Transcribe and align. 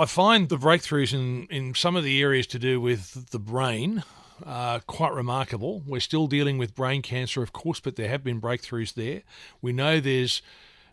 I 0.00 0.06
find 0.06 0.48
the 0.48 0.56
breakthroughs 0.56 1.12
in, 1.12 1.46
in 1.50 1.74
some 1.74 1.94
of 1.94 2.04
the 2.04 2.22
areas 2.22 2.46
to 2.46 2.58
do 2.58 2.80
with 2.80 3.32
the 3.32 3.38
brain 3.38 4.02
uh, 4.46 4.78
quite 4.86 5.12
remarkable. 5.12 5.82
We're 5.86 6.00
still 6.00 6.26
dealing 6.26 6.56
with 6.56 6.74
brain 6.74 7.02
cancer, 7.02 7.42
of 7.42 7.52
course, 7.52 7.80
but 7.80 7.96
there 7.96 8.08
have 8.08 8.24
been 8.24 8.40
breakthroughs 8.40 8.94
there. 8.94 9.24
We 9.60 9.74
know 9.74 10.00
there's 10.00 10.40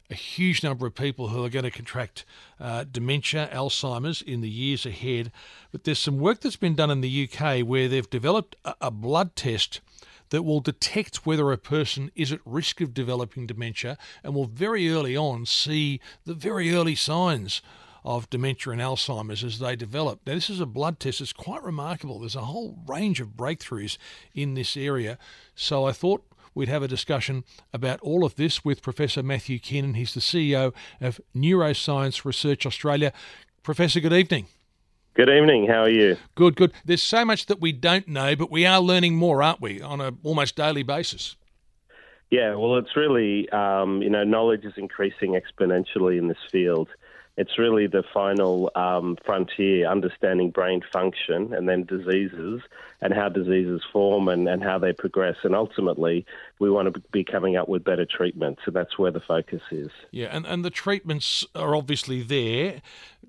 a 0.09 0.13
huge 0.13 0.61
number 0.61 0.85
of 0.85 0.93
people 0.93 1.29
who 1.29 1.45
are 1.45 1.49
going 1.49 1.63
to 1.63 1.71
contract 1.71 2.25
uh, 2.59 2.83
dementia, 2.83 3.49
Alzheimer's 3.53 4.21
in 4.21 4.41
the 4.41 4.49
years 4.49 4.85
ahead. 4.85 5.31
But 5.71 5.85
there's 5.85 5.99
some 5.99 6.19
work 6.19 6.41
that's 6.41 6.57
been 6.57 6.75
done 6.75 6.91
in 6.91 6.99
the 6.99 7.29
UK 7.31 7.65
where 7.65 7.87
they've 7.87 8.09
developed 8.09 8.57
a, 8.65 8.75
a 8.81 8.91
blood 8.91 9.37
test 9.37 9.79
that 10.31 10.43
will 10.43 10.59
detect 10.59 11.25
whether 11.25 11.49
a 11.53 11.57
person 11.57 12.11
is 12.13 12.33
at 12.33 12.41
risk 12.43 12.81
of 12.81 12.93
developing 12.93 13.47
dementia 13.47 13.97
and 14.21 14.35
will 14.35 14.47
very 14.47 14.91
early 14.91 15.15
on 15.15 15.45
see 15.45 16.01
the 16.25 16.33
very 16.33 16.75
early 16.75 16.95
signs 16.95 17.61
of 18.07 18.29
dementia 18.29 18.71
and 18.71 18.81
Alzheimer's 18.81 19.43
as 19.43 19.59
they 19.59 19.75
develop. 19.75 20.21
Now, 20.25 20.33
this 20.35 20.49
is 20.49 20.61
a 20.61 20.65
blood 20.65 20.97
test. 20.97 21.19
It's 21.19 21.33
quite 21.33 21.61
remarkable. 21.61 22.19
There's 22.19 22.37
a 22.37 22.41
whole 22.41 22.79
range 22.87 23.19
of 23.19 23.35
breakthroughs 23.35 23.97
in 24.33 24.53
this 24.53 24.77
area. 24.77 25.17
So 25.55 25.85
I 25.85 25.91
thought 25.91 26.23
we'd 26.55 26.69
have 26.69 26.81
a 26.81 26.87
discussion 26.87 27.43
about 27.73 27.99
all 27.99 28.23
of 28.23 28.35
this 28.35 28.63
with 28.63 28.81
Professor 28.81 29.21
Matthew 29.21 29.59
Kiernan. 29.59 29.95
He's 29.95 30.13
the 30.13 30.21
CEO 30.21 30.73
of 31.01 31.19
Neuroscience 31.35 32.23
Research 32.23 32.65
Australia. 32.65 33.11
Professor, 33.61 33.99
good 33.99 34.13
evening. 34.13 34.47
Good 35.13 35.29
evening. 35.29 35.67
How 35.67 35.81
are 35.81 35.89
you? 35.89 36.15
Good, 36.35 36.55
good. 36.55 36.71
There's 36.85 37.03
so 37.03 37.25
much 37.25 37.47
that 37.47 37.59
we 37.59 37.73
don't 37.73 38.07
know, 38.07 38.37
but 38.37 38.49
we 38.49 38.65
are 38.65 38.79
learning 38.79 39.15
more, 39.15 39.43
aren't 39.43 39.59
we, 39.59 39.81
on 39.81 39.99
a 39.99 40.13
almost 40.23 40.55
daily 40.55 40.83
basis? 40.83 41.35
Yeah, 42.29 42.55
well, 42.55 42.77
it's 42.77 42.95
really, 42.95 43.49
um, 43.49 44.01
you 44.01 44.09
know, 44.09 44.23
knowledge 44.23 44.63
is 44.63 44.73
increasing 44.77 45.37
exponentially 45.39 46.17
in 46.17 46.29
this 46.29 46.37
field 46.49 46.87
it's 47.37 47.59
really 47.59 47.85
the 47.85 48.03
final 48.13 48.71
um, 48.75 49.15
frontier, 49.23 49.87
understanding 49.87 50.49
brain 50.49 50.81
function 50.91 51.53
and 51.53 51.69
then 51.69 51.83
diseases 51.83 52.61
and 52.99 53.13
how 53.13 53.29
diseases 53.29 53.81
form 53.93 54.27
and, 54.27 54.49
and 54.49 54.63
how 54.63 54.79
they 54.79 54.91
progress. 54.91 55.35
And 55.43 55.55
ultimately, 55.55 56.25
we 56.59 56.71
want 56.71 56.91
to 56.91 56.99
be 57.11 57.23
coming 57.23 57.55
up 57.55 57.69
with 57.69 57.83
better 57.83 58.05
treatments. 58.05 58.61
And 58.65 58.75
that's 58.75 58.97
where 58.97 59.11
the 59.11 59.19
focus 59.19 59.61
is. 59.69 59.91
Yeah, 60.09 60.27
and, 60.31 60.47
and 60.47 60.65
the 60.65 60.71
treatments 60.71 61.45
are 61.53 61.75
obviously 61.75 62.23
there. 62.23 62.81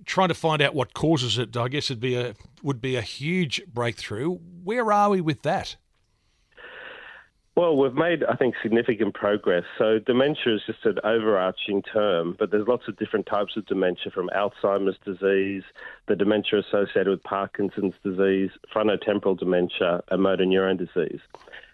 Trying 0.06 0.28
to 0.28 0.34
find 0.34 0.62
out 0.62 0.74
what 0.74 0.94
causes 0.94 1.36
it, 1.36 1.54
I 1.54 1.68
guess, 1.68 1.90
would 1.90 2.00
be 2.00 2.14
a, 2.16 2.34
would 2.62 2.80
be 2.80 2.96
a 2.96 3.02
huge 3.02 3.62
breakthrough. 3.66 4.38
Where 4.64 4.90
are 4.90 5.10
we 5.10 5.20
with 5.20 5.42
that? 5.42 5.76
Well, 7.58 7.76
we've 7.76 7.92
made, 7.92 8.22
I 8.22 8.36
think, 8.36 8.54
significant 8.62 9.14
progress. 9.14 9.64
So, 9.78 9.98
dementia 9.98 10.54
is 10.54 10.60
just 10.64 10.86
an 10.86 11.00
overarching 11.02 11.82
term, 11.82 12.36
but 12.38 12.52
there's 12.52 12.68
lots 12.68 12.84
of 12.86 12.96
different 12.96 13.26
types 13.26 13.56
of 13.56 13.66
dementia 13.66 14.12
from 14.14 14.30
Alzheimer's 14.32 14.96
disease, 15.04 15.64
the 16.06 16.14
dementia 16.14 16.60
associated 16.60 17.08
with 17.08 17.22
Parkinson's 17.24 17.94
disease, 18.04 18.50
frontotemporal 18.72 19.36
dementia, 19.36 20.04
and 20.08 20.22
motor 20.22 20.44
neuron 20.44 20.78
disease. 20.78 21.18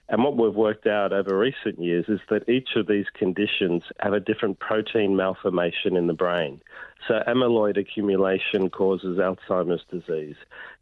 And 0.08 0.24
what 0.24 0.38
we've 0.38 0.54
worked 0.54 0.86
out 0.86 1.12
over 1.12 1.36
recent 1.38 1.78
years 1.78 2.06
is 2.08 2.20
that 2.30 2.48
each 2.48 2.76
of 2.76 2.86
these 2.86 3.06
conditions 3.12 3.82
have 4.00 4.14
a 4.14 4.20
different 4.20 4.60
protein 4.60 5.16
malformation 5.16 5.96
in 5.96 6.06
the 6.06 6.14
brain. 6.14 6.62
So 7.06 7.22
amyloid 7.26 7.76
accumulation 7.76 8.70
causes 8.70 9.18
Alzheimer's 9.18 9.84
disease. 9.90 10.36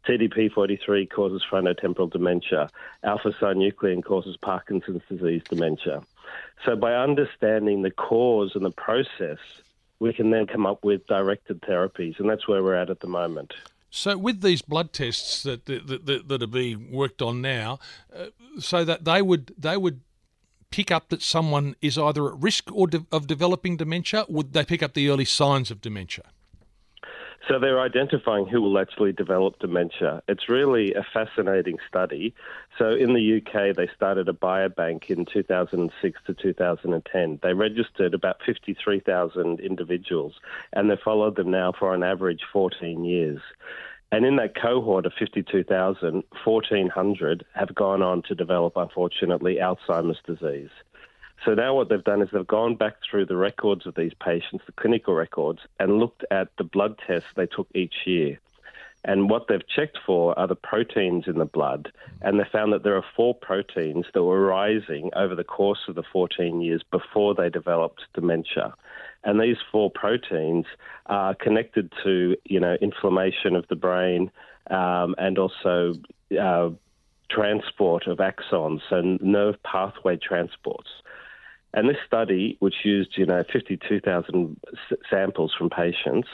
TDP43 0.07 1.09
causes 1.09 1.43
frontotemporal 1.49 2.11
dementia. 2.11 2.69
Alpha 3.03 3.31
synuclein 3.31 4.03
causes 4.03 4.37
Parkinson's 4.37 5.01
disease 5.09 5.41
dementia. 5.49 6.01
So 6.65 6.75
by 6.75 6.93
understanding 6.93 7.81
the 7.81 7.91
cause 7.91 8.51
and 8.55 8.63
the 8.63 8.71
process, 8.71 9.39
we 9.99 10.13
can 10.13 10.31
then 10.31 10.47
come 10.47 10.65
up 10.65 10.83
with 10.83 11.05
directed 11.07 11.61
therapies, 11.61 12.19
and 12.19 12.29
that's 12.29 12.47
where 12.47 12.63
we're 12.63 12.75
at 12.75 12.89
at 12.89 13.01
the 13.01 13.07
moment. 13.07 13.53
So, 13.89 14.17
with 14.17 14.41
these 14.41 14.61
blood 14.61 14.91
tests 14.91 15.43
that 15.43 15.65
that, 15.65 16.05
that, 16.05 16.27
that 16.27 16.43
are 16.43 16.47
being 16.47 16.91
worked 16.91 17.21
on 17.21 17.41
now, 17.41 17.79
uh, 18.13 18.25
so 18.59 18.83
that 18.83 19.05
they 19.05 19.21
would 19.21 19.53
they 19.57 19.77
would 19.77 20.01
pick 20.73 20.89
up 20.89 21.09
that 21.09 21.21
someone 21.21 21.75
is 21.83 21.99
either 21.99 22.27
at 22.27 22.41
risk 22.41 22.71
or 22.73 22.87
de- 22.87 23.05
of 23.11 23.27
developing 23.27 23.77
dementia, 23.77 24.25
would 24.27 24.53
they 24.53 24.65
pick 24.65 24.81
up 24.81 24.95
the 24.95 25.07
early 25.07 25.23
signs 25.23 25.69
of 25.69 25.79
dementia? 25.81 26.23
So 27.47 27.59
they're 27.59 27.79
identifying 27.79 28.47
who 28.47 28.59
will 28.59 28.79
actually 28.79 29.11
develop 29.11 29.59
dementia. 29.59 30.23
It's 30.27 30.49
really 30.49 30.95
a 30.95 31.05
fascinating 31.13 31.77
study. 31.87 32.33
So 32.79 32.89
in 32.89 33.13
the 33.13 33.37
UK, 33.37 33.75
they 33.75 33.87
started 33.95 34.27
a 34.29 34.33
biobank 34.33 35.11
in 35.11 35.25
2006 35.25 36.19
to 36.25 36.33
2010. 36.33 37.39
They 37.43 37.53
registered 37.53 38.15
about 38.15 38.37
53,000 38.43 39.59
individuals, 39.59 40.33
and 40.71 40.89
they 40.89 40.95
followed 40.95 41.35
them 41.35 41.51
now 41.51 41.71
for 41.77 41.93
an 41.93 42.01
average 42.01 42.41
14 42.51 43.05
years. 43.05 43.41
And 44.13 44.27
in 44.27 44.35
that 44.35 44.53
cohort 44.53 45.07
of 45.07 45.13
52,000, 45.17 46.23
1,400 46.43 47.45
have 47.55 47.73
gone 47.73 48.03
on 48.03 48.21
to 48.27 48.35
develop, 48.35 48.73
unfortunately, 48.75 49.55
Alzheimer's 49.55 50.19
disease. 50.27 50.69
So 51.43 51.55
now 51.55 51.73
what 51.73 51.89
they've 51.89 52.03
done 52.03 52.21
is 52.21 52.29
they've 52.31 52.45
gone 52.45 52.75
back 52.75 52.97
through 53.01 53.25
the 53.25 53.35
records 53.35 53.87
of 53.87 53.95
these 53.95 54.13
patients, 54.23 54.65
the 54.67 54.71
clinical 54.73 55.15
records, 55.15 55.61
and 55.79 55.97
looked 55.97 56.23
at 56.29 56.49
the 56.59 56.63
blood 56.63 56.99
tests 57.07 57.29
they 57.35 57.47
took 57.47 57.67
each 57.73 58.05
year. 58.05 58.39
And 59.03 59.31
what 59.31 59.47
they've 59.47 59.67
checked 59.67 59.97
for 60.05 60.37
are 60.37 60.47
the 60.47 60.55
proteins 60.55 61.23
in 61.25 61.39
the 61.39 61.45
blood. 61.45 61.91
And 62.21 62.39
they 62.39 62.45
found 62.51 62.71
that 62.71 62.83
there 62.83 62.95
are 62.95 63.05
four 63.15 63.33
proteins 63.33 64.05
that 64.13 64.23
were 64.23 64.45
rising 64.45 65.09
over 65.15 65.33
the 65.33 65.43
course 65.43 65.87
of 65.87 65.95
the 65.95 66.03
14 66.13 66.61
years 66.61 66.83
before 66.91 67.33
they 67.33 67.49
developed 67.49 68.03
dementia. 68.13 68.75
And 69.23 69.39
these 69.39 69.57
four 69.71 69.89
proteins 69.89 70.65
are 71.05 71.33
connected 71.35 71.91
to, 72.03 72.35
you 72.45 72.59
know, 72.59 72.75
inflammation 72.81 73.55
of 73.55 73.65
the 73.69 73.75
brain 73.75 74.31
um, 74.69 75.15
and 75.17 75.37
also 75.37 75.93
uh, 76.39 76.69
transport 77.29 78.07
of 78.07 78.17
axons, 78.17 78.81
so 78.89 79.01
nerve 79.21 79.55
pathway 79.63 80.17
transports. 80.17 80.89
And 81.73 81.89
this 81.89 81.97
study, 82.05 82.57
which 82.59 82.75
used, 82.83 83.17
you 83.17 83.25
know, 83.25 83.43
52,000 83.51 84.59
s- 84.91 84.97
samples 85.09 85.53
from 85.57 85.69
patients, 85.69 86.27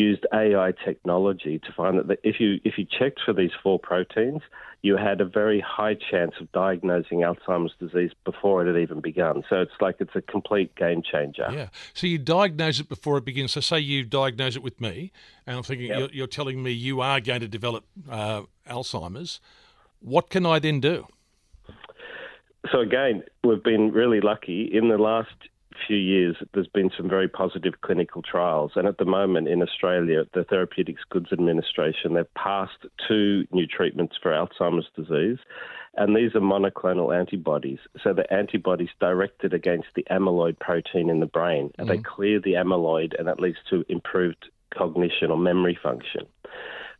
used 0.00 0.26
AI 0.32 0.72
technology 0.84 1.58
to 1.58 1.72
find 1.72 1.98
that 1.98 2.18
if 2.22 2.40
you 2.40 2.60
if 2.64 2.78
you 2.78 2.86
checked 2.86 3.20
for 3.24 3.32
these 3.32 3.50
four 3.62 3.78
proteins, 3.78 4.42
you 4.82 4.96
had 4.96 5.20
a 5.20 5.24
very 5.24 5.60
high 5.60 5.94
chance 5.94 6.32
of 6.40 6.50
diagnosing 6.52 7.18
Alzheimer's 7.20 7.74
disease 7.78 8.12
before 8.24 8.62
it 8.62 8.66
had 8.66 8.80
even 8.80 9.00
begun. 9.00 9.44
So 9.48 9.60
it's 9.60 9.72
like 9.80 9.96
it's 10.00 10.14
a 10.14 10.22
complete 10.22 10.74
game 10.74 11.02
changer. 11.02 11.48
Yeah. 11.52 11.68
So 11.92 12.06
you 12.06 12.18
diagnose 12.18 12.80
it 12.80 12.88
before 12.88 13.18
it 13.18 13.24
begins. 13.24 13.52
So 13.52 13.60
say 13.60 13.80
you 13.80 14.04
diagnose 14.04 14.56
it 14.56 14.62
with 14.62 14.80
me, 14.80 15.12
and 15.46 15.56
I'm 15.56 15.62
thinking 15.62 15.88
yep. 15.88 15.98
you're, 15.98 16.10
you're, 16.10 16.26
telling 16.26 16.62
me 16.62 16.70
you 16.70 17.00
are 17.00 17.20
going 17.20 17.40
to 17.40 17.48
develop 17.48 17.84
uh, 18.08 18.42
Alzheimer's. 18.68 19.40
What 20.00 20.30
can 20.30 20.46
I 20.46 20.58
then 20.58 20.80
do? 20.80 21.06
So 22.72 22.80
again, 22.80 23.24
we've 23.44 23.62
been 23.62 23.90
really 23.92 24.20
lucky 24.20 24.70
in 24.72 24.88
the 24.88 24.98
last 24.98 25.34
few 25.86 25.96
years. 25.96 26.36
There's 26.52 26.66
been 26.66 26.90
some 26.96 27.08
very 27.08 27.28
positive 27.28 27.80
clinical 27.82 28.22
trials, 28.22 28.72
and 28.76 28.86
at 28.86 28.98
the 28.98 29.04
moment 29.04 29.48
in 29.48 29.62
Australia, 29.62 30.24
the 30.34 30.44
Therapeutics 30.44 31.02
Goods 31.10 31.32
Administration 31.32 32.14
they've 32.14 32.34
passed 32.34 32.86
two 33.08 33.46
new 33.52 33.66
treatments 33.66 34.16
for 34.20 34.32
Alzheimer's 34.32 34.88
disease, 34.96 35.38
and 35.96 36.16
these 36.16 36.34
are 36.34 36.40
monoclonal 36.40 37.16
antibodies. 37.16 37.80
So 38.02 38.12
the 38.12 38.32
antibodies 38.32 38.90
directed 39.00 39.52
against 39.52 39.88
the 39.94 40.06
amyloid 40.10 40.58
protein 40.58 41.10
in 41.10 41.20
the 41.20 41.26
brain, 41.26 41.72
and 41.78 41.88
mm-hmm. 41.88 41.96
they 41.96 42.02
clear 42.02 42.40
the 42.40 42.54
amyloid, 42.54 43.18
and 43.18 43.26
that 43.28 43.40
leads 43.40 43.58
to 43.70 43.84
improved 43.88 44.50
cognition 44.76 45.30
or 45.30 45.36
memory 45.36 45.78
function. 45.82 46.26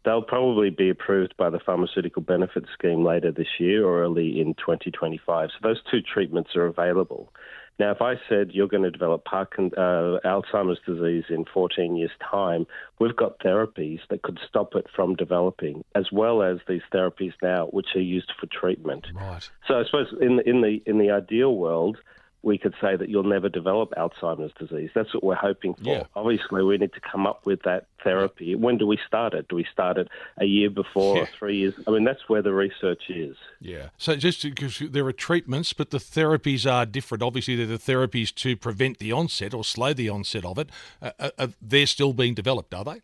They'll 0.04 0.22
probably 0.22 0.70
be 0.70 0.88
approved 0.88 1.36
by 1.36 1.50
the 1.50 1.60
Pharmaceutical 1.60 2.22
Benefits 2.22 2.68
Scheme 2.72 3.04
later 3.04 3.30
this 3.30 3.58
year 3.58 3.84
or 3.84 4.02
early 4.02 4.40
in 4.40 4.54
2025. 4.54 5.50
So 5.50 5.58
those 5.62 5.80
two 5.90 6.00
treatments 6.00 6.56
are 6.56 6.66
available. 6.66 7.32
Now, 7.80 7.92
if 7.92 8.02
I 8.02 8.16
said 8.28 8.50
you're 8.52 8.68
going 8.68 8.82
to 8.82 8.90
develop 8.90 9.24
Parkin, 9.24 9.70
uh, 9.74 10.18
Alzheimer's 10.22 10.80
disease 10.86 11.24
in 11.30 11.46
14 11.46 11.96
years' 11.96 12.10
time, 12.30 12.66
we've 12.98 13.16
got 13.16 13.38
therapies 13.38 14.00
that 14.10 14.20
could 14.20 14.38
stop 14.46 14.74
it 14.74 14.84
from 14.94 15.16
developing, 15.16 15.82
as 15.94 16.12
well 16.12 16.42
as 16.42 16.58
these 16.68 16.82
therapies 16.92 17.32
now, 17.42 17.68
which 17.68 17.86
are 17.94 18.02
used 18.02 18.32
for 18.38 18.46
treatment. 18.48 19.06
Right. 19.14 19.48
So 19.66 19.80
I 19.80 19.84
suppose 19.84 20.08
in 20.20 20.40
in 20.44 20.60
the 20.60 20.82
in 20.84 20.98
the 20.98 21.10
ideal 21.10 21.56
world, 21.56 21.96
we 22.42 22.56
could 22.56 22.74
say 22.80 22.96
that 22.96 23.08
you'll 23.08 23.22
never 23.22 23.48
develop 23.48 23.92
Alzheimer's 23.96 24.52
disease. 24.58 24.90
That's 24.94 25.12
what 25.12 25.22
we're 25.22 25.34
hoping 25.34 25.74
for. 25.74 25.82
Yeah. 25.82 26.04
Obviously, 26.16 26.62
we 26.62 26.78
need 26.78 26.92
to 26.94 27.00
come 27.00 27.26
up 27.26 27.44
with 27.44 27.62
that 27.64 27.86
therapy. 28.02 28.54
When 28.54 28.78
do 28.78 28.86
we 28.86 28.98
start 29.06 29.34
it? 29.34 29.48
Do 29.48 29.56
we 29.56 29.66
start 29.70 29.98
it 29.98 30.08
a 30.38 30.46
year 30.46 30.70
before 30.70 31.16
yeah. 31.16 31.22
or 31.22 31.28
three 31.38 31.58
years? 31.58 31.74
I 31.86 31.90
mean, 31.90 32.04
that's 32.04 32.28
where 32.28 32.40
the 32.40 32.54
research 32.54 33.02
is. 33.10 33.36
Yeah. 33.60 33.88
So 33.98 34.16
just 34.16 34.42
because 34.42 34.78
there 34.78 35.06
are 35.06 35.12
treatments, 35.12 35.74
but 35.74 35.90
the 35.90 35.98
therapies 35.98 36.70
are 36.70 36.86
different. 36.86 37.22
Obviously, 37.22 37.56
they're 37.56 37.66
the 37.66 37.78
therapies 37.78 38.34
to 38.36 38.56
prevent 38.56 38.98
the 38.98 39.12
onset 39.12 39.52
or 39.52 39.62
slow 39.62 39.92
the 39.92 40.08
onset 40.08 40.44
of 40.44 40.58
it. 40.58 40.70
Uh, 41.02 41.10
uh, 41.18 41.30
uh 41.38 41.48
they're 41.60 41.86
still 41.86 42.14
being 42.14 42.34
developed, 42.34 42.72
are 42.72 42.84
they? 42.84 43.02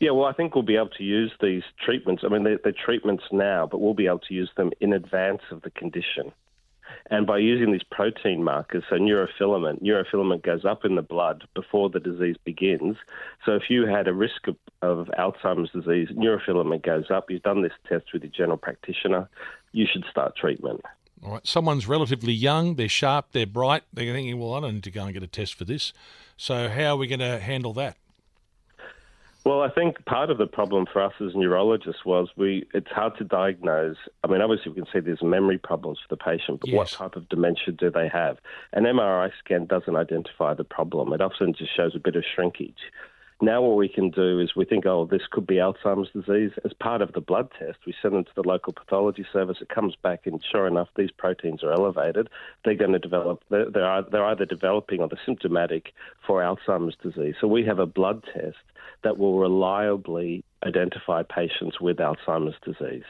Yeah, 0.00 0.10
well, 0.10 0.26
I 0.26 0.32
think 0.32 0.54
we'll 0.54 0.64
be 0.64 0.76
able 0.76 0.90
to 0.90 1.04
use 1.04 1.32
these 1.40 1.62
treatments. 1.82 2.22
I 2.24 2.28
mean, 2.28 2.44
they're, 2.44 2.58
they're 2.62 2.72
treatments 2.72 3.24
now, 3.32 3.66
but 3.70 3.80
we'll 3.80 3.94
be 3.94 4.06
able 4.06 4.18
to 4.18 4.34
use 4.34 4.50
them 4.56 4.72
in 4.80 4.92
advance 4.92 5.40
of 5.50 5.62
the 5.62 5.70
condition. 5.70 6.32
And 7.10 7.26
by 7.26 7.38
using 7.38 7.72
these 7.72 7.84
protein 7.84 8.42
markers, 8.42 8.82
so 8.90 8.96
neurofilament, 8.96 9.82
neurofilament 9.82 10.42
goes 10.42 10.64
up 10.64 10.84
in 10.84 10.96
the 10.96 11.02
blood 11.02 11.44
before 11.54 11.88
the 11.88 12.00
disease 12.00 12.36
begins. 12.44 12.96
So 13.44 13.52
if 13.52 13.70
you 13.70 13.86
had 13.86 14.08
a 14.08 14.12
risk 14.12 14.48
of, 14.48 14.56
of 14.82 15.08
Alzheimer's 15.18 15.70
disease, 15.70 16.08
neurofilament 16.16 16.82
goes 16.82 17.10
up. 17.10 17.30
You've 17.30 17.42
done 17.42 17.62
this 17.62 17.72
test 17.88 18.06
with 18.12 18.22
your 18.22 18.32
general 18.32 18.58
practitioner. 18.58 19.28
You 19.72 19.86
should 19.90 20.04
start 20.10 20.36
treatment. 20.36 20.80
All 21.24 21.32
right. 21.32 21.46
Someone's 21.46 21.86
relatively 21.86 22.32
young, 22.32 22.74
they're 22.74 22.88
sharp, 22.88 23.26
they're 23.32 23.46
bright. 23.46 23.84
They're 23.92 24.12
thinking, 24.12 24.38
well, 24.38 24.54
I 24.54 24.60
don't 24.60 24.74
need 24.74 24.84
to 24.84 24.90
go 24.90 25.04
and 25.04 25.14
get 25.14 25.22
a 25.22 25.28
test 25.28 25.54
for 25.54 25.64
this. 25.64 25.92
So, 26.36 26.68
how 26.68 26.94
are 26.94 26.96
we 26.96 27.06
going 27.06 27.20
to 27.20 27.38
handle 27.38 27.72
that? 27.74 27.96
Well, 29.46 29.62
I 29.62 29.70
think 29.70 30.04
part 30.06 30.30
of 30.30 30.38
the 30.38 30.48
problem 30.48 30.86
for 30.92 31.00
us 31.00 31.12
as 31.20 31.36
neurologists 31.36 32.04
was 32.04 32.30
we 32.36 32.66
it's 32.74 32.90
hard 32.90 33.16
to 33.18 33.24
diagnose. 33.24 33.96
I 34.24 34.26
mean, 34.26 34.40
obviously 34.40 34.72
we 34.72 34.82
can 34.82 34.86
see 34.92 34.98
there's 34.98 35.22
memory 35.22 35.56
problems 35.56 36.00
for 36.00 36.16
the 36.16 36.20
patient, 36.20 36.58
but 36.62 36.70
yes. 36.70 36.76
what 36.76 36.88
type 36.88 37.14
of 37.14 37.28
dementia 37.28 37.72
do 37.72 37.88
they 37.88 38.08
have? 38.08 38.38
An 38.72 38.82
MRI 38.82 39.30
scan 39.38 39.66
doesn't 39.66 39.94
identify 39.94 40.52
the 40.54 40.64
problem. 40.64 41.12
It 41.12 41.20
often 41.20 41.54
just 41.54 41.76
shows 41.76 41.94
a 41.94 42.00
bit 42.00 42.16
of 42.16 42.24
shrinkage. 42.34 42.90
Now, 43.42 43.60
what 43.60 43.76
we 43.76 43.88
can 43.88 44.10
do 44.10 44.40
is 44.40 44.56
we 44.56 44.64
think, 44.64 44.86
oh, 44.86 45.04
this 45.04 45.26
could 45.30 45.46
be 45.46 45.56
Alzheimer's 45.56 46.08
disease. 46.10 46.52
As 46.64 46.72
part 46.72 47.02
of 47.02 47.12
the 47.12 47.20
blood 47.20 47.50
test, 47.58 47.78
we 47.86 47.94
send 48.00 48.14
them 48.14 48.24
to 48.24 48.30
the 48.34 48.48
local 48.48 48.72
pathology 48.72 49.26
service. 49.30 49.58
It 49.60 49.68
comes 49.68 49.94
back, 49.94 50.26
and 50.26 50.42
sure 50.50 50.66
enough, 50.66 50.88
these 50.96 51.10
proteins 51.10 51.62
are 51.62 51.70
elevated. 51.70 52.30
They're 52.64 52.74
going 52.74 52.92
to 52.92 52.98
develop, 52.98 53.42
they're, 53.50 53.70
they're, 53.70 54.24
either 54.24 54.46
developing 54.46 55.00
or 55.00 55.08
they're 55.08 55.20
symptomatic 55.26 55.92
for 56.26 56.40
Alzheimer's 56.40 56.96
disease. 57.02 57.34
So 57.38 57.46
we 57.46 57.62
have 57.66 57.78
a 57.78 57.84
blood 57.84 58.24
test 58.32 58.56
that 59.04 59.18
will 59.18 59.38
reliably 59.38 60.42
identify 60.64 61.22
patients 61.22 61.78
with 61.78 61.98
Alzheimer's 61.98 62.56
disease. 62.64 63.04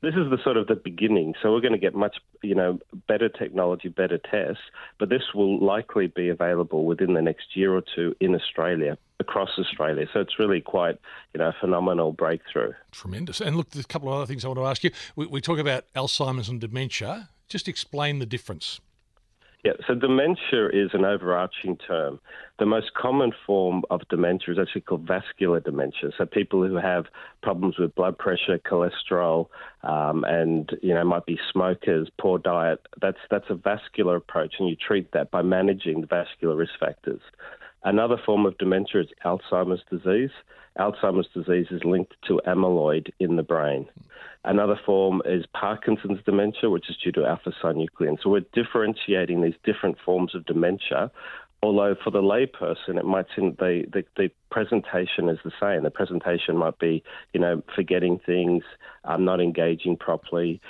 This 0.00 0.14
is 0.14 0.28
the 0.28 0.38
sort 0.42 0.56
of 0.56 0.66
the 0.66 0.74
beginning. 0.74 1.34
So 1.40 1.52
we're 1.52 1.60
going 1.60 1.72
to 1.72 1.78
get 1.78 1.94
much, 1.94 2.16
you 2.42 2.54
know, 2.54 2.80
better 3.06 3.28
technology, 3.28 3.88
better 3.88 4.18
tests, 4.18 4.62
but 4.98 5.08
this 5.08 5.22
will 5.34 5.64
likely 5.64 6.08
be 6.08 6.28
available 6.28 6.84
within 6.84 7.14
the 7.14 7.22
next 7.22 7.56
year 7.56 7.72
or 7.72 7.82
two 7.94 8.16
in 8.20 8.34
Australia, 8.34 8.98
across 9.22 9.50
Australia. 9.58 10.06
So 10.12 10.20
it's 10.20 10.38
really 10.38 10.60
quite, 10.60 10.98
you 11.32 11.38
know, 11.38 11.48
a 11.48 11.56
phenomenal 11.58 12.12
breakthrough. 12.12 12.72
Tremendous. 12.90 13.40
And 13.40 13.56
look, 13.56 13.70
there's 13.70 13.86
a 13.86 13.88
couple 13.88 14.08
of 14.08 14.14
other 14.14 14.26
things 14.26 14.44
I 14.44 14.48
want 14.48 14.58
to 14.58 14.66
ask 14.66 14.84
you. 14.84 14.90
We, 15.16 15.26
we 15.26 15.40
talk 15.40 15.58
about 15.58 15.84
Alzheimer's 15.96 16.48
and 16.48 16.60
dementia. 16.60 17.30
Just 17.48 17.68
explain 17.68 18.18
the 18.18 18.26
difference. 18.26 18.80
Yeah, 19.64 19.74
so 19.86 19.94
dementia 19.94 20.70
is 20.72 20.90
an 20.92 21.04
overarching 21.04 21.76
term. 21.76 22.18
The 22.58 22.66
most 22.66 22.94
common 22.94 23.30
form 23.46 23.84
of 23.90 24.00
dementia 24.08 24.54
is 24.54 24.58
actually 24.58 24.80
called 24.80 25.06
vascular 25.06 25.60
dementia. 25.60 26.10
So 26.18 26.26
people 26.26 26.66
who 26.66 26.74
have 26.76 27.04
problems 27.44 27.78
with 27.78 27.94
blood 27.94 28.18
pressure, 28.18 28.58
cholesterol, 28.58 29.46
um, 29.84 30.24
and 30.24 30.68
you 30.82 30.92
know 30.92 31.04
might 31.04 31.26
be 31.26 31.38
smokers, 31.52 32.08
poor 32.20 32.38
diet. 32.38 32.80
That's 33.00 33.18
that's 33.30 33.50
a 33.50 33.54
vascular 33.54 34.16
approach, 34.16 34.54
and 34.58 34.68
you 34.68 34.74
treat 34.74 35.12
that 35.12 35.30
by 35.30 35.42
managing 35.42 36.00
the 36.00 36.08
vascular 36.08 36.56
risk 36.56 36.72
factors. 36.80 37.20
Another 37.84 38.16
form 38.24 38.46
of 38.46 38.56
dementia 38.58 39.00
is 39.02 39.08
Alzheimer's 39.24 39.82
disease. 39.90 40.30
Alzheimer's 40.78 41.28
disease 41.34 41.66
is 41.70 41.84
linked 41.84 42.14
to 42.28 42.40
amyloid 42.46 43.10
in 43.18 43.36
the 43.36 43.42
brain. 43.42 43.86
Another 44.44 44.78
form 44.86 45.20
is 45.24 45.44
Parkinson's 45.52 46.20
dementia, 46.24 46.70
which 46.70 46.88
is 46.88 46.96
due 46.96 47.12
to 47.12 47.26
alpha 47.26 47.52
synuclein. 47.62 48.18
So 48.22 48.30
we're 48.30 48.44
differentiating 48.52 49.42
these 49.42 49.54
different 49.64 49.98
forms 50.04 50.34
of 50.34 50.46
dementia. 50.46 51.10
Although 51.64 51.94
for 52.02 52.10
the 52.10 52.22
layperson, 52.22 52.98
it 52.98 53.04
might 53.04 53.26
seem 53.36 53.54
the, 53.58 53.84
the, 53.92 54.04
the 54.16 54.30
presentation 54.50 55.28
is 55.28 55.38
the 55.44 55.52
same. 55.60 55.84
The 55.84 55.90
presentation 55.90 56.56
might 56.56 56.78
be, 56.78 57.04
you 57.32 57.40
know, 57.40 57.62
forgetting 57.74 58.18
things, 58.24 58.64
um, 59.04 59.24
not 59.24 59.40
engaging 59.40 59.96
properly, 59.96 60.60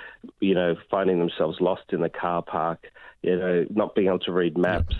you 0.40 0.54
know, 0.54 0.76
finding 0.90 1.18
themselves 1.18 1.62
lost 1.62 1.92
in 1.92 2.02
the 2.02 2.10
car 2.10 2.42
park, 2.42 2.88
you 3.22 3.38
know, 3.38 3.66
not 3.70 3.94
being 3.94 4.08
able 4.08 4.18
to 4.20 4.32
read 4.32 4.58
maps 4.58 4.96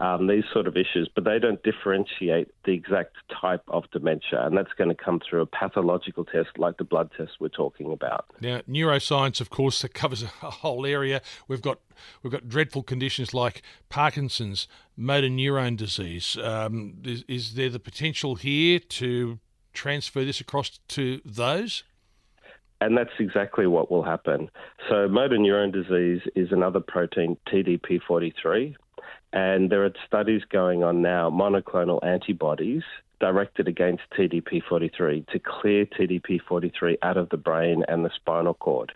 um, 0.00 0.26
these 0.26 0.44
sort 0.50 0.66
of 0.66 0.76
issues, 0.76 1.10
but 1.14 1.24
they 1.24 1.38
don't 1.38 1.62
differentiate 1.62 2.48
the 2.64 2.72
exact 2.72 3.16
type 3.40 3.62
of 3.68 3.84
dementia, 3.92 4.44
and 4.46 4.56
that's 4.56 4.72
going 4.72 4.88
to 4.88 4.94
come 4.94 5.20
through 5.20 5.42
a 5.42 5.46
pathological 5.46 6.24
test 6.24 6.48
like 6.56 6.78
the 6.78 6.84
blood 6.84 7.10
test 7.16 7.32
we're 7.38 7.48
talking 7.48 7.92
about. 7.92 8.24
Now, 8.40 8.62
neuroscience, 8.68 9.42
of 9.42 9.50
course, 9.50 9.84
covers 9.94 10.22
a 10.22 10.26
whole 10.26 10.86
area. 10.86 11.20
We've 11.48 11.60
got 11.60 11.80
we've 12.22 12.32
got 12.32 12.48
dreadful 12.48 12.82
conditions 12.82 13.34
like 13.34 13.60
Parkinson's, 13.90 14.66
motor 14.96 15.28
neurone 15.28 15.76
disease. 15.76 16.36
Um, 16.42 16.94
is, 17.04 17.22
is 17.28 17.54
there 17.54 17.68
the 17.68 17.78
potential 17.78 18.36
here 18.36 18.78
to 18.78 19.38
transfer 19.74 20.24
this 20.24 20.40
across 20.40 20.80
to 20.88 21.20
those? 21.26 21.84
And 22.80 22.96
that's 22.96 23.10
exactly 23.18 23.66
what 23.66 23.90
will 23.90 24.02
happen. 24.02 24.50
So, 24.88 25.06
motor 25.06 25.36
neurone 25.36 25.70
disease 25.70 26.22
is 26.34 26.50
another 26.52 26.80
protein, 26.80 27.36
TDP43, 27.48 28.74
and 29.32 29.70
there 29.70 29.84
are 29.84 29.92
studies 30.06 30.42
going 30.50 30.82
on 30.82 31.02
now, 31.02 31.30
monoclonal 31.30 32.04
antibodies 32.04 32.82
directed 33.20 33.68
against 33.68 34.02
TDP43 34.16 35.26
to 35.28 35.38
clear 35.38 35.86
TDP43 35.86 36.96
out 37.02 37.16
of 37.16 37.28
the 37.28 37.36
brain 37.36 37.84
and 37.86 38.04
the 38.04 38.10
spinal 38.14 38.54
cord 38.54 38.92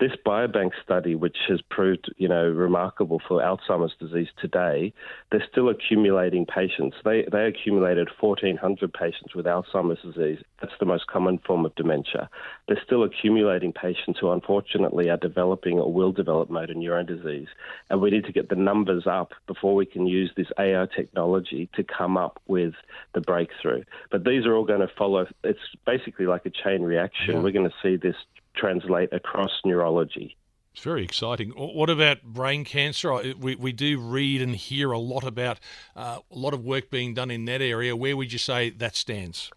this 0.00 0.12
biobank 0.26 0.70
study, 0.82 1.14
which 1.14 1.36
has 1.48 1.60
proved, 1.70 2.12
you 2.16 2.26
know, 2.26 2.48
remarkable 2.48 3.20
for 3.28 3.40
Alzheimer's 3.40 3.92
disease 4.00 4.28
today, 4.40 4.94
they're 5.30 5.46
still 5.52 5.68
accumulating 5.68 6.46
patients. 6.46 6.96
They 7.04 7.26
they 7.30 7.44
accumulated 7.44 8.08
1,400 8.18 8.92
patients 8.92 9.34
with 9.34 9.44
Alzheimer's 9.44 10.00
disease. 10.02 10.42
That's 10.60 10.72
the 10.80 10.86
most 10.86 11.06
common 11.06 11.38
form 11.46 11.66
of 11.66 11.74
dementia. 11.74 12.30
They're 12.66 12.80
still 12.84 13.04
accumulating 13.04 13.72
patients 13.72 14.18
who 14.18 14.32
unfortunately 14.32 15.10
are 15.10 15.18
developing 15.18 15.78
or 15.78 15.92
will 15.92 16.12
develop 16.12 16.48
motor 16.48 16.74
neuron 16.74 17.06
disease, 17.06 17.48
and 17.90 18.00
we 18.00 18.10
need 18.10 18.24
to 18.24 18.32
get 18.32 18.48
the 18.48 18.56
numbers 18.56 19.06
up 19.06 19.32
before 19.46 19.74
we 19.74 19.84
can 19.84 20.06
use 20.06 20.30
this 20.34 20.48
AI 20.58 20.86
technology 20.96 21.68
to 21.74 21.84
come 21.84 22.16
up 22.16 22.40
with 22.48 22.72
the 23.12 23.20
breakthrough. 23.20 23.84
But 24.10 24.24
these 24.24 24.46
are 24.46 24.56
all 24.56 24.64
going 24.64 24.80
to 24.80 24.90
follow. 24.96 25.26
It's 25.44 25.60
basically 25.84 26.26
like 26.26 26.46
a 26.46 26.50
chain 26.50 26.82
reaction. 26.82 27.36
Yeah. 27.36 27.42
We're 27.42 27.52
going 27.52 27.68
to 27.68 27.76
see 27.82 27.96
this 27.96 28.16
translate 28.56 29.12
across 29.12 29.50
neurology. 29.64 30.36
It's 30.72 30.82
very 30.82 31.02
exciting. 31.02 31.50
What 31.50 31.90
about 31.90 32.22
brain 32.22 32.64
cancer? 32.64 33.34
We, 33.36 33.56
we 33.56 33.72
do 33.72 33.98
read 34.00 34.40
and 34.40 34.54
hear 34.54 34.92
a 34.92 34.98
lot 34.98 35.24
about 35.24 35.58
uh, 35.96 36.20
a 36.30 36.38
lot 36.38 36.54
of 36.54 36.64
work 36.64 36.90
being 36.90 37.12
done 37.12 37.30
in 37.30 37.44
that 37.46 37.60
area. 37.60 37.96
Where 37.96 38.16
would 38.16 38.32
you 38.32 38.38
say 38.38 38.70
that 38.70 38.94
stands? 38.94 39.50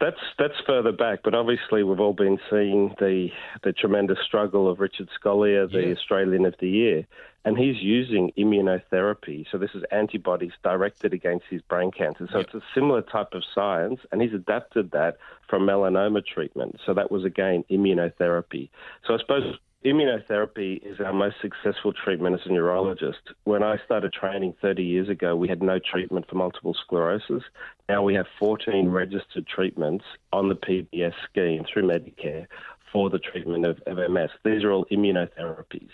That's 0.00 0.20
that's 0.38 0.54
further 0.64 0.92
back, 0.92 1.20
but 1.24 1.34
obviously 1.34 1.82
we've 1.82 1.98
all 1.98 2.12
been 2.12 2.38
seeing 2.48 2.94
the 3.00 3.30
the 3.64 3.72
tremendous 3.72 4.18
struggle 4.24 4.70
of 4.70 4.78
Richard 4.78 5.08
Scolyer, 5.20 5.70
the 5.70 5.88
yeah. 5.88 5.92
Australian 5.92 6.46
of 6.46 6.54
the 6.60 6.68
Year, 6.68 7.06
and 7.44 7.58
he's 7.58 7.82
using 7.82 8.32
immunotherapy. 8.38 9.46
So 9.50 9.58
this 9.58 9.70
is 9.74 9.82
antibodies 9.90 10.52
directed 10.62 11.12
against 11.12 11.46
his 11.50 11.62
brain 11.62 11.90
cancer. 11.90 12.28
So 12.30 12.38
yep. 12.38 12.46
it's 12.46 12.54
a 12.54 12.66
similar 12.74 13.02
type 13.02 13.32
of 13.32 13.42
science, 13.52 13.98
and 14.12 14.22
he's 14.22 14.34
adapted 14.34 14.92
that 14.92 15.16
from 15.48 15.62
melanoma 15.62 16.24
treatment. 16.24 16.78
So 16.86 16.94
that 16.94 17.10
was 17.10 17.24
again 17.24 17.64
immunotherapy. 17.68 18.70
So 19.04 19.14
I 19.14 19.18
suppose 19.18 19.58
Immunotherapy 19.84 20.84
is 20.84 20.98
our 20.98 21.12
most 21.12 21.36
successful 21.40 21.92
treatment 21.92 22.34
as 22.34 22.44
a 22.46 22.52
neurologist. 22.52 23.20
When 23.44 23.62
I 23.62 23.76
started 23.84 24.12
training 24.12 24.54
30 24.60 24.82
years 24.82 25.08
ago, 25.08 25.36
we 25.36 25.46
had 25.46 25.62
no 25.62 25.78
treatment 25.78 26.28
for 26.28 26.34
multiple 26.34 26.74
sclerosis. 26.74 27.44
Now 27.88 28.02
we 28.02 28.14
have 28.14 28.26
14 28.40 28.88
registered 28.88 29.46
treatments 29.46 30.04
on 30.32 30.48
the 30.48 30.56
PBS 30.56 31.14
scheme 31.30 31.64
through 31.72 31.84
Medicare 31.84 32.48
for 32.92 33.08
the 33.08 33.20
treatment 33.20 33.66
of, 33.66 33.80
of 33.86 33.98
MS. 34.10 34.30
These 34.44 34.64
are 34.64 34.72
all 34.72 34.84
immunotherapies. 34.86 35.90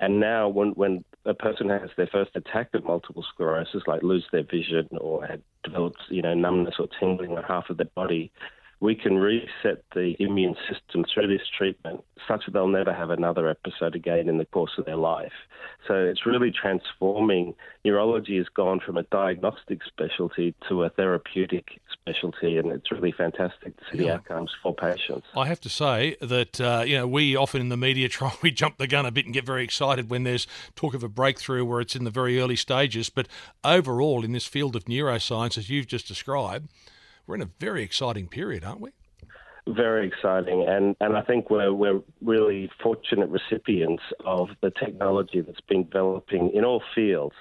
And 0.00 0.18
now, 0.18 0.48
when, 0.48 0.70
when 0.70 1.04
a 1.24 1.34
person 1.34 1.68
has 1.68 1.90
their 1.96 2.08
first 2.08 2.32
attack 2.34 2.70
of 2.74 2.84
multiple 2.84 3.24
sclerosis, 3.32 3.82
like 3.86 4.02
lose 4.02 4.26
their 4.32 4.42
vision 4.42 4.88
or 4.98 5.24
had 5.24 5.42
developed, 5.62 6.00
you 6.08 6.22
know, 6.22 6.34
numbness 6.34 6.76
or 6.80 6.88
tingling 6.98 7.36
on 7.36 7.44
half 7.44 7.70
of 7.70 7.76
their 7.76 7.86
body, 7.94 8.32
we 8.80 8.94
can 8.94 9.18
reset 9.18 9.84
the 9.94 10.16
immune 10.18 10.56
system 10.68 11.04
through 11.12 11.26
this 11.26 11.46
treatment 11.56 12.02
such 12.26 12.46
that 12.46 12.52
they'll 12.52 12.66
never 12.66 12.94
have 12.94 13.10
another 13.10 13.48
episode 13.48 13.94
again 13.94 14.28
in 14.28 14.38
the 14.38 14.46
course 14.46 14.72
of 14.78 14.86
their 14.86 14.96
life. 14.96 15.32
So 15.86 15.94
it's 15.94 16.24
really 16.24 16.50
transforming. 16.50 17.54
Neurology 17.84 18.38
has 18.38 18.48
gone 18.48 18.80
from 18.80 18.96
a 18.96 19.02
diagnostic 19.04 19.80
specialty 19.84 20.54
to 20.68 20.84
a 20.84 20.90
therapeutic 20.90 21.80
specialty, 21.92 22.56
and 22.56 22.72
it's 22.72 22.90
really 22.90 23.12
fantastic 23.12 23.76
to 23.76 23.84
see 23.90 23.98
yeah. 23.98 24.04
the 24.04 24.14
outcomes 24.14 24.50
for 24.62 24.74
patients. 24.74 25.26
I 25.36 25.46
have 25.46 25.60
to 25.60 25.68
say 25.68 26.16
that 26.20 26.60
uh, 26.60 26.84
you 26.86 26.96
know 26.96 27.06
we 27.06 27.36
often 27.36 27.60
in 27.60 27.68
the 27.68 27.76
media 27.76 28.08
try 28.10 28.32
we 28.42 28.50
jump 28.50 28.78
the 28.78 28.86
gun 28.86 29.04
a 29.04 29.10
bit 29.10 29.26
and 29.26 29.34
get 29.34 29.44
very 29.44 29.64
excited 29.64 30.10
when 30.10 30.24
there's 30.24 30.46
talk 30.74 30.94
of 30.94 31.02
a 31.02 31.08
breakthrough 31.08 31.64
where 31.64 31.80
it's 31.80 31.96
in 31.96 32.04
the 32.04 32.10
very 32.10 32.40
early 32.40 32.56
stages, 32.56 33.10
but 33.10 33.28
overall 33.62 34.24
in 34.24 34.32
this 34.32 34.46
field 34.46 34.74
of 34.74 34.84
neuroscience, 34.84 35.58
as 35.58 35.68
you've 35.68 35.86
just 35.86 36.08
described 36.08 36.68
we're 37.26 37.36
in 37.36 37.42
a 37.42 37.50
very 37.58 37.82
exciting 37.82 38.28
period, 38.28 38.64
aren't 38.64 38.80
we? 38.80 38.90
Very 39.68 40.06
exciting, 40.06 40.66
and, 40.66 40.96
and 41.00 41.16
I 41.16 41.22
think 41.22 41.50
we're 41.50 41.72
we're 41.72 42.00
really 42.22 42.70
fortunate 42.82 43.28
recipients 43.28 44.02
of 44.24 44.48
the 44.62 44.70
technology 44.70 45.42
that's 45.42 45.60
been 45.60 45.84
developing 45.84 46.50
in 46.54 46.64
all 46.64 46.82
fields. 46.94 47.36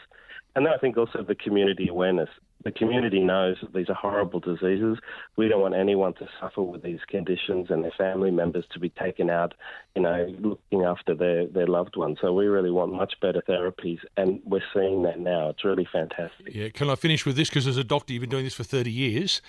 And 0.56 0.65
then 0.65 0.74
I 0.74 0.77
think 0.77 0.98
also 0.98 1.24
the 1.24 1.36
community 1.36 1.88
awareness 1.88 2.29
the 2.63 2.72
community 2.72 3.22
knows 3.22 3.56
that 3.62 3.74
these 3.74 3.89
are 3.89 3.96
horrible 3.96 4.41
diseases. 4.41 4.98
We 5.38 5.48
don't 5.48 5.62
want 5.62 5.75
anyone 5.75 6.13
to 6.15 6.27
suffer 6.41 6.62
with 6.62 6.84
these 6.84 7.00
conditions 7.08 7.68
and 7.70 7.84
their 7.84 7.94
family 7.98 8.32
members 8.32 8.65
to 8.74 8.79
be 8.79 8.89
taken 8.89 9.29
out, 9.29 9.53
you 9.96 10.01
know, 10.01 10.27
looking 10.39 10.84
after 10.84 11.15
their, 11.15 11.48
their 11.48 11.68
loved 11.68 11.96
ones. 11.96 12.18
So 12.20 12.34
we 12.34 12.48
really 12.48 12.70
want 12.70 12.91
much 12.91 13.13
better 13.22 13.41
therapies, 13.48 14.00
and 14.18 14.41
we're 14.44 14.63
seeing 14.74 15.03
that 15.03 15.20
now. 15.20 15.50
It's 15.50 15.63
really 15.63 15.88
fantastic. 15.89 16.53
Yeah, 16.53 16.68
can 16.70 16.89
I 16.89 16.96
finish 16.96 17.25
with 17.25 17.38
this? 17.38 17.48
Because 17.48 17.65
as 17.65 17.77
a 17.77 17.84
doctor, 17.84 18.12
you've 18.12 18.22
been 18.22 18.29
doing 18.29 18.44
this 18.44 18.56
for 18.56 18.65
30 18.65 18.91
years. 18.91 19.41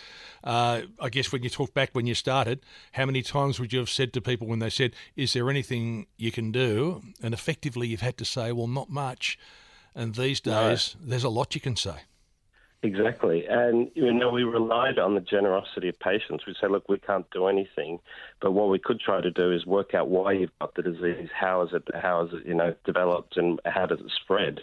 Uh, 0.45 0.83
I 1.01 1.09
guess 1.09 1.33
when 1.33 1.43
you 1.43 1.51
talk 1.51 1.75
back 1.75 1.91
when 1.93 2.07
you 2.07 2.15
started, 2.15 2.61
how 2.93 3.07
many 3.07 3.23
times 3.23 3.59
would 3.59 3.73
you 3.73 3.81
have 3.81 3.91
said 3.91 4.13
to 4.13 4.21
people 4.21 4.47
when 4.47 4.61
they 4.61 4.71
said, 4.71 4.95
Is 5.17 5.33
there 5.33 5.51
anything 5.51 6.07
you 6.17 6.31
can 6.31 6.53
do? 6.53 7.03
And 7.21 7.35
effectively, 7.35 7.89
you've 7.89 8.03
had 8.03 8.17
to 8.19 8.25
say, 8.25 8.53
Well, 8.53 8.69
not 8.69 8.89
much. 8.89 9.37
And 9.95 10.15
these 10.15 10.41
days, 10.41 10.97
no. 11.01 11.09
there's 11.09 11.25
a 11.25 11.29
lot 11.29 11.55
you 11.55 11.61
can 11.61 11.77
say. 11.77 11.97
Exactly. 12.83 13.45
And, 13.47 13.91
you 13.95 14.13
know, 14.13 14.31
we 14.31 14.43
relied 14.43 14.99
on 14.99 15.15
the 15.15 15.21
generosity 15.21 15.91
of 15.91 15.99
patients. 15.99 16.47
We 16.47 16.55
said, 16.59 16.71
look, 16.71 16.89
we 16.89 16.99
can't 16.99 17.31
do 17.31 17.47
anything, 17.47 17.99
but 18.41 18.53
what 18.53 18.71
we 18.71 18.79
could 18.79 19.01
try 19.01 19.21
to 19.21 19.31
do 19.31 19.53
is 19.53 19.67
work 19.67 19.93
out 19.93 20.09
why 20.09 20.33
you've 20.33 20.59
got 20.61 20.75
the 20.75 20.83
disease, 20.83 21.29
how 21.39 21.63
is 21.63 21.71
it, 21.75 21.83
how 21.95 22.25
is 22.25 22.33
it, 22.33 22.47
you 22.47 22.55
know, 22.55 22.75
developed 22.87 23.37
and 23.37 23.61
how 23.67 23.85
does 23.85 24.01
it 24.01 24.11
spread? 24.23 24.61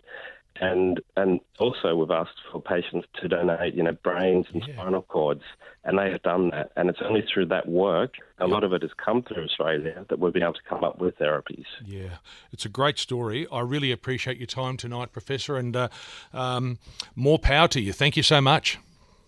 And 0.61 0.99
and 1.15 1.39
also 1.59 1.95
we've 1.95 2.11
asked 2.11 2.39
for 2.51 2.61
patients 2.61 3.07
to 3.21 3.27
donate, 3.27 3.73
you 3.73 3.83
know, 3.83 3.91
brains 4.03 4.45
and 4.53 4.63
yeah. 4.65 4.73
spinal 4.73 5.01
cords, 5.03 5.43
and 5.83 5.97
they 5.97 6.11
have 6.11 6.21
done 6.23 6.49
that. 6.51 6.71
And 6.75 6.89
it's 6.89 6.99
only 7.03 7.23
through 7.31 7.47
that 7.47 7.67
work, 7.67 8.15
a 8.39 8.47
lot 8.47 8.63
of 8.63 8.73
it 8.73 8.81
has 8.81 8.91
come 9.03 9.23
through 9.23 9.43
Australia, 9.43 10.05
that 10.09 10.19
we've 10.19 10.33
been 10.33 10.43
able 10.43 10.53
to 10.53 10.59
come 10.67 10.83
up 10.83 10.99
with 10.99 11.17
therapies. 11.17 11.65
Yeah, 11.85 12.17
it's 12.51 12.65
a 12.65 12.69
great 12.69 12.99
story. 12.99 13.47
I 13.51 13.61
really 13.61 13.91
appreciate 13.91 14.37
your 14.37 14.47
time 14.47 14.77
tonight, 14.77 15.11
Professor, 15.11 15.57
and 15.57 15.75
uh, 15.75 15.89
um, 16.33 16.79
more 17.15 17.39
power 17.39 17.67
to 17.69 17.81
you. 17.81 17.93
Thank 17.93 18.17
you 18.17 18.23
so 18.23 18.41
much. 18.41 18.77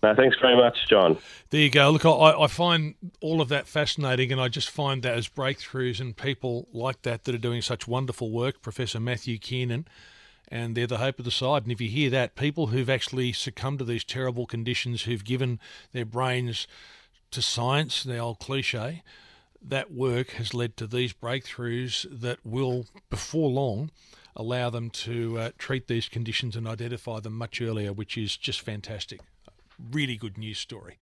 No, 0.02 0.14
thanks 0.14 0.36
very 0.40 0.56
much, 0.56 0.88
John. 0.88 1.18
There 1.50 1.60
you 1.60 1.70
go. 1.70 1.90
Look, 1.90 2.06
I, 2.06 2.08
I, 2.10 2.46
find 2.46 2.94
all 3.20 3.42
of 3.42 3.50
that 3.50 3.66
fascinating, 3.66 4.32
and 4.32 4.40
I 4.40 4.48
just 4.48 4.70
find 4.70 5.02
that 5.02 5.12
as 5.12 5.28
breakthroughs 5.28 6.00
and 6.00 6.16
people 6.16 6.68
like 6.72 7.02
that 7.02 7.24
that 7.24 7.34
are 7.34 7.38
doing 7.38 7.60
such 7.60 7.86
wonderful 7.86 8.30
work. 8.30 8.62
Professor 8.62 8.98
Matthew 8.98 9.36
Kiernan 9.36 9.86
and 10.50 10.74
they're 10.74 10.86
the 10.86 10.98
hope 10.98 11.18
of 11.18 11.24
the 11.24 11.30
side. 11.30 11.62
And 11.62 11.72
if 11.72 11.80
you 11.80 11.88
hear 11.88 12.10
that, 12.10 12.34
people 12.34 12.68
who've 12.68 12.90
actually 12.90 13.32
succumbed 13.32 13.78
to 13.78 13.84
these 13.84 14.04
terrible 14.04 14.46
conditions, 14.46 15.02
who've 15.02 15.24
given 15.24 15.60
their 15.92 16.04
brains 16.04 16.66
to 17.30 17.40
science, 17.40 18.02
the 18.02 18.18
old 18.18 18.40
cliche, 18.40 19.02
that 19.62 19.92
work 19.92 20.30
has 20.30 20.54
led 20.54 20.76
to 20.78 20.86
these 20.86 21.12
breakthroughs 21.12 22.06
that 22.10 22.38
will, 22.44 22.86
before 23.10 23.50
long, 23.50 23.90
allow 24.34 24.70
them 24.70 24.90
to 24.90 25.38
uh, 25.38 25.50
treat 25.58 25.86
these 25.86 26.08
conditions 26.08 26.56
and 26.56 26.66
identify 26.66 27.20
them 27.20 27.36
much 27.36 27.60
earlier, 27.60 27.92
which 27.92 28.16
is 28.16 28.36
just 28.36 28.60
fantastic. 28.60 29.20
Really 29.92 30.16
good 30.16 30.38
news 30.38 30.58
story. 30.58 30.98